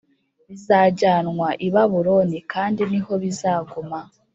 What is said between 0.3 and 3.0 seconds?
Bizajyanwa i babuloni kandi ni